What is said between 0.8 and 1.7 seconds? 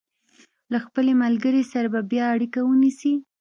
خپلې ملګرې